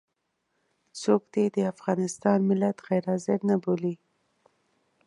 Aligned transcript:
څوک 1.01 1.21
دې 1.33 1.45
د 1.55 1.57
افغانستان 1.73 2.39
ملت 2.49 2.77
غير 2.87 3.03
حاضر 3.11 3.39
نه 3.49 3.55
بولي. 3.63 3.93